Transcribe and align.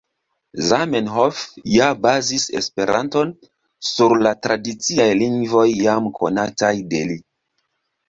Zamenhof 0.69 1.41
ja 1.73 1.89
bazis 2.05 2.47
Esperanton 2.61 3.35
sur 3.93 4.19
la 4.25 4.35
tradiciaj 4.49 5.09
lingvoj 5.23 5.69
jam 5.87 6.13
konataj 6.21 6.77
de 6.97 7.09
li. 7.15 7.25